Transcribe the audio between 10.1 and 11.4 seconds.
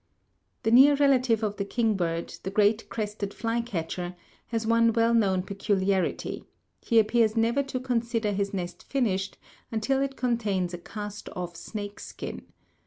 contains a cast